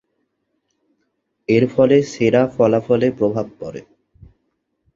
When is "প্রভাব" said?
3.11-3.47